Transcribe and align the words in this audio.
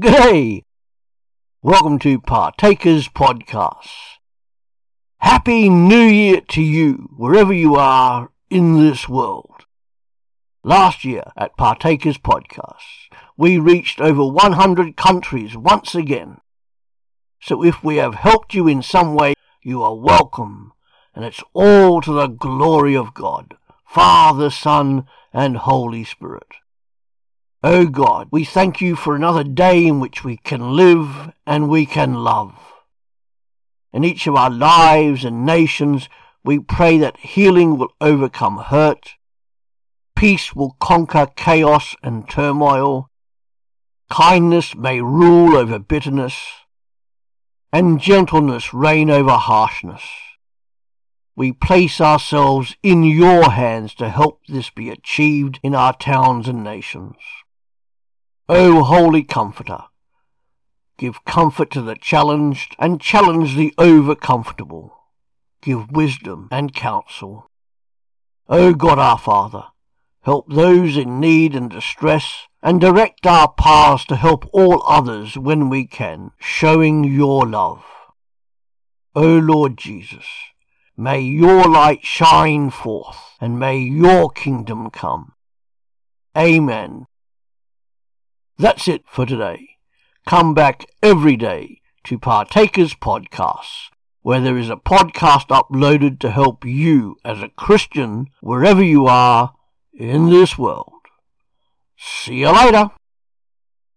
G'day! 0.00 0.64
Welcome 1.62 1.98
to 1.98 2.18
Partakers 2.18 3.10
Podcast. 3.10 3.90
Happy 5.18 5.68
New 5.68 6.06
Year 6.06 6.40
to 6.52 6.62
you, 6.62 7.10
wherever 7.18 7.52
you 7.52 7.74
are 7.74 8.30
in 8.48 8.78
this 8.78 9.10
world. 9.10 9.66
Last 10.64 11.04
year 11.04 11.24
at 11.36 11.54
Partakers 11.58 12.16
Podcast, 12.16 13.10
we 13.36 13.58
reached 13.58 14.00
over 14.00 14.24
100 14.24 14.96
countries 14.96 15.54
once 15.54 15.94
again. 15.94 16.38
So 17.42 17.62
if 17.62 17.84
we 17.84 17.96
have 17.96 18.14
helped 18.14 18.54
you 18.54 18.66
in 18.66 18.80
some 18.80 19.14
way, 19.14 19.34
you 19.62 19.82
are 19.82 19.94
welcome, 19.94 20.72
and 21.14 21.26
it's 21.26 21.44
all 21.52 22.00
to 22.00 22.12
the 22.14 22.28
glory 22.28 22.96
of 22.96 23.12
God, 23.12 23.58
Father, 23.86 24.48
Son, 24.48 25.04
and 25.34 25.58
Holy 25.58 26.04
Spirit. 26.04 26.54
O 27.62 27.80
oh 27.80 27.86
God, 27.86 28.28
we 28.30 28.46
thank 28.46 28.80
you 28.80 28.96
for 28.96 29.14
another 29.14 29.44
day 29.44 29.86
in 29.86 30.00
which 30.00 30.24
we 30.24 30.38
can 30.38 30.72
live 30.72 31.30
and 31.46 31.68
we 31.68 31.84
can 31.84 32.14
love. 32.14 32.54
In 33.92 34.02
each 34.02 34.26
of 34.26 34.34
our 34.34 34.48
lives 34.48 35.26
and 35.26 35.44
nations, 35.44 36.08
we 36.42 36.58
pray 36.58 36.96
that 36.96 37.18
healing 37.18 37.76
will 37.76 37.92
overcome 38.00 38.56
hurt, 38.56 39.10
peace 40.16 40.54
will 40.54 40.78
conquer 40.80 41.26
chaos 41.36 41.94
and 42.02 42.26
turmoil, 42.30 43.10
kindness 44.08 44.74
may 44.74 45.02
rule 45.02 45.54
over 45.54 45.78
bitterness, 45.78 46.40
and 47.74 48.00
gentleness 48.00 48.72
reign 48.72 49.10
over 49.10 49.32
harshness. 49.32 50.04
We 51.36 51.52
place 51.52 52.00
ourselves 52.00 52.74
in 52.82 53.02
your 53.02 53.50
hands 53.50 53.94
to 53.96 54.08
help 54.08 54.40
this 54.48 54.70
be 54.70 54.88
achieved 54.88 55.60
in 55.62 55.74
our 55.74 55.94
towns 55.94 56.48
and 56.48 56.64
nations. 56.64 57.16
O 58.52 58.82
Holy 58.82 59.22
Comforter, 59.22 59.84
give 60.98 61.24
comfort 61.24 61.70
to 61.70 61.82
the 61.82 61.94
challenged 61.94 62.74
and 62.80 63.00
challenge 63.00 63.54
the 63.54 63.72
overcomfortable. 63.78 64.90
Give 65.62 65.88
wisdom 65.92 66.48
and 66.50 66.74
counsel. 66.74 67.48
O 68.48 68.74
God 68.74 68.98
our 68.98 69.18
Father, 69.18 69.66
help 70.22 70.52
those 70.52 70.96
in 70.96 71.20
need 71.20 71.54
and 71.54 71.70
distress, 71.70 72.48
and 72.60 72.80
direct 72.80 73.24
our 73.24 73.52
paths 73.52 74.04
to 74.06 74.16
help 74.16 74.44
all 74.52 74.82
others 74.84 75.38
when 75.38 75.68
we 75.70 75.86
can, 75.86 76.32
showing 76.40 77.04
your 77.04 77.46
love. 77.46 77.84
O 79.14 79.38
Lord 79.38 79.78
Jesus, 79.78 80.26
may 80.96 81.20
your 81.20 81.68
light 81.68 82.04
shine 82.04 82.70
forth, 82.70 83.36
and 83.40 83.60
may 83.60 83.78
your 83.78 84.28
kingdom 84.28 84.90
come. 84.90 85.34
Amen. 86.36 87.06
That's 88.60 88.88
it 88.88 89.04
for 89.06 89.24
today. 89.24 89.78
Come 90.26 90.52
back 90.52 90.84
every 91.02 91.34
day 91.34 91.80
to 92.04 92.18
Partakers 92.18 92.94
Podcasts, 92.94 93.88
where 94.20 94.42
there 94.42 94.58
is 94.58 94.68
a 94.68 94.76
podcast 94.76 95.46
uploaded 95.46 96.18
to 96.18 96.30
help 96.30 96.66
you 96.66 97.16
as 97.24 97.40
a 97.40 97.48
Christian 97.48 98.26
wherever 98.42 98.82
you 98.82 99.06
are 99.06 99.54
in 99.94 100.28
this 100.28 100.58
world. 100.58 100.92
See 101.96 102.40
you 102.40 102.50
later. 102.50 102.90